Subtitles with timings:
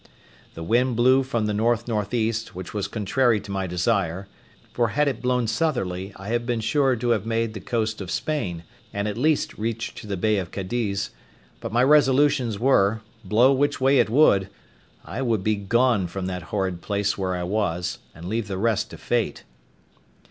[0.55, 4.27] The wind blew from the N.N.E., which was contrary to my desire,
[4.73, 8.09] for had it blown southerly I had been sure to have made the coast of
[8.09, 11.11] Spain, and at least reached to the bay of Cadiz;
[11.59, 14.49] but my resolutions were, blow which way it would,
[15.05, 18.89] I would be gone from that horrid place where I was, and leave the rest
[18.89, 19.43] to fate.